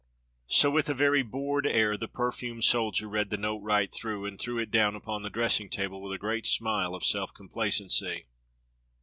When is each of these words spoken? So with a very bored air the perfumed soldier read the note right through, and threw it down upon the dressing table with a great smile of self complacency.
So 0.47 0.71
with 0.71 0.89
a 0.89 0.95
very 0.95 1.21
bored 1.21 1.67
air 1.67 1.95
the 1.95 2.07
perfumed 2.07 2.63
soldier 2.63 3.07
read 3.07 3.29
the 3.29 3.37
note 3.37 3.59
right 3.59 3.93
through, 3.93 4.25
and 4.25 4.41
threw 4.41 4.57
it 4.57 4.71
down 4.71 4.95
upon 4.95 5.21
the 5.21 5.29
dressing 5.29 5.69
table 5.69 6.01
with 6.01 6.11
a 6.13 6.17
great 6.17 6.47
smile 6.47 6.95
of 6.95 7.05
self 7.05 7.35
complacency. 7.35 8.25